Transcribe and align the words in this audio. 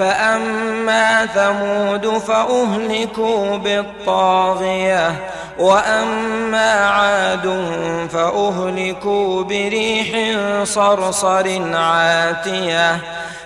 فأما 0.00 1.26
ثمود 1.26 2.18
فأهلكوا 2.18 3.56
بالطاغية 3.56 5.12
وأما 5.58 6.72
عاد 6.72 7.46
فأهلكوا 8.12 9.44
بريح 9.44 10.36
صرصر 10.64 11.76
عاتية. 11.76 12.98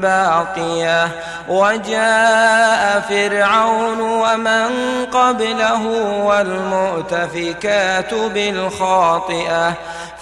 باقية. 0.00 1.08
وجاء 1.48 3.00
فرعون 3.08 4.00
ومن 4.00 4.70
قبله 5.12 5.86
والمؤتفكات 6.24 8.14
بالخاطئة. 8.14 9.72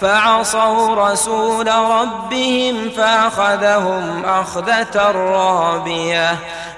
فعصوا 0.01 1.11
رسول 1.11 1.67
ربهم 1.67 2.89
فأخذهم 2.97 4.25
أخذة 4.25 5.11
رابية. 5.11 6.35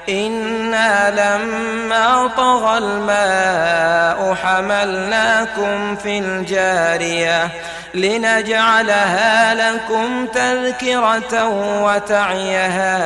إنا 0.09 1.11
لما 1.11 2.27
طغى 2.37 2.77
الماء 2.77 4.35
حملناكم 4.43 5.95
في 5.95 6.19
الجارية 6.19 7.49
لنجعلها 7.93 9.53
لكم 9.53 10.25
تذكرة 10.25 11.47
وتعيها 11.83 12.97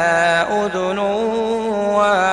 أذن 0.65 0.99
واعية 0.99 2.32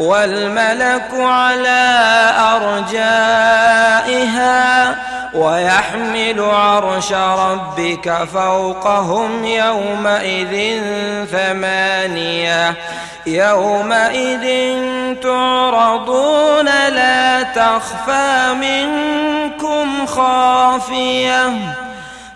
والملك 0.00 1.08
على 1.12 2.30
أرجائها 2.56 4.50
ويحمل 5.34 6.40
عرش 6.40 7.12
ربك 7.12 8.28
فوقهم 8.34 9.44
يومئذ 9.44 10.82
ثمانية. 11.32 12.74
يومئذ 13.26 14.74
تعرضون 15.22 16.66
لا 16.88 17.42
تخفى 17.42 18.54
منكم 18.60 20.06
خافية. 20.06 21.52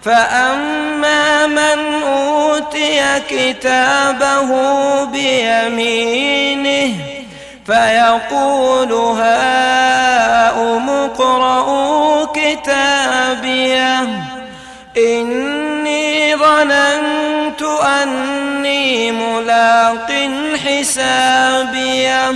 فأما 0.03 1.47
من 1.47 2.03
أوتي 2.03 3.21
كتابه 3.29 4.49
بيمينه 5.05 7.14
فيقول 7.67 8.93
هاؤم 8.93 10.91
اقرءوا 10.91 12.25
كتابيه. 12.25 14.09
إني 14.97 16.37
ظننت 16.37 17.63
أني 18.03 19.13
ملاق 19.13 20.13
حسابيه. 20.67 22.35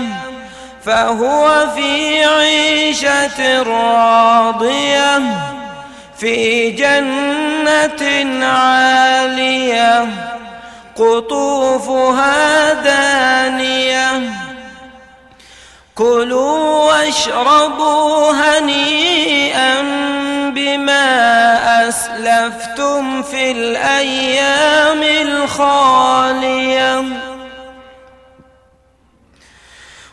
فهو 0.85 1.67
في 1.77 2.25
عيشة 2.25 3.63
راضية 3.63 5.21
في 6.19 6.71
جنة 6.71 8.03
عالية 8.47 10.07
قطوفها 10.97 12.73
دانية. 12.73 14.38
كلوا 15.99 16.93
واشربوا 16.93 18.33
هنيئا 18.33 19.81
بما 20.55 21.09
أسلفتم 21.89 23.23
في 23.23 23.51
الأيام 23.51 25.03
الخالية. 25.03 27.05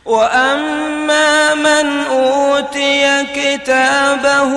وأما 0.05 1.53
من 1.53 2.05
أوتي 2.11 3.23
كتابه 3.35 4.51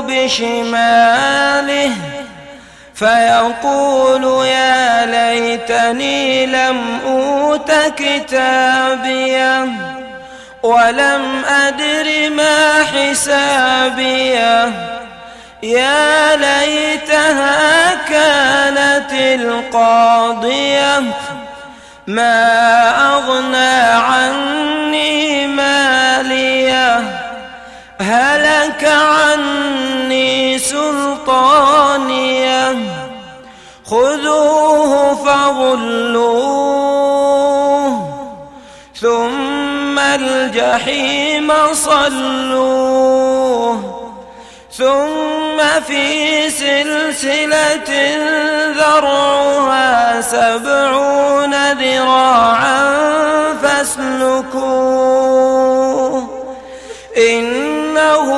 بشماله 0.00 1.92
فيقول 2.94 4.46
يا 4.46 5.06
ليتني 5.06 6.46
لم 6.46 6.98
أوت 7.06 7.72
كتابيه 7.96 9.66
ولم 10.64 11.44
أدر 11.44 12.30
ما 12.30 12.84
حسابيه. 12.84 14.72
يا 15.62 16.36
ليتها 16.36 17.94
كانت 17.94 19.12
القاضية. 19.12 21.02
ما 22.06 22.50
أغنى 23.14 23.80
عني 23.92 25.46
مالية. 25.46 27.02
هلك 28.00 28.84
عني 28.84 30.58
سلطانية. 30.58 31.94
خذوه 33.86 35.14
فغلوه 35.24 36.63
الجحيم 40.44 41.52
صلوه. 41.72 43.34
ثم 44.78 45.58
في 45.86 46.50
سلسلة 46.50 47.90
ذرعها 48.76 50.20
سبعون 50.20 51.72
ذراعا 51.72 52.94
فاسلكوه. 53.62 54.64
إنه 57.16 58.28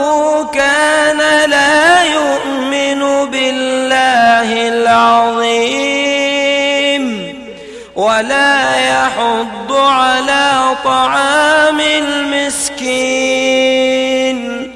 كان 0.55 1.51
لا 1.51 2.03
يؤمن 2.03 3.31
بالله 3.31 4.69
العظيم 4.69 6.07
ولا 7.97 8.77
يحض 8.89 9.73
على 9.73 10.77
طعام 10.85 11.26
المسكين 12.87 14.73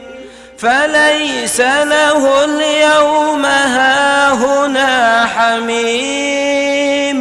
فليس 0.58 1.60
له 1.60 2.44
اليوم 2.44 3.44
هاهنا 3.44 5.26
حميم 5.26 7.20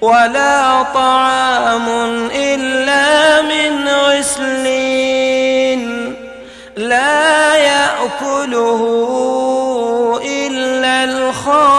ولا 0.00 0.82
طعام 0.94 1.86
إلا 2.34 3.42
من 3.42 3.88
غسلين. 3.88 5.82
لا 6.76 7.56
يأكله 7.56 8.82
إلا 10.24 11.04
الخاطئون. 11.04 11.78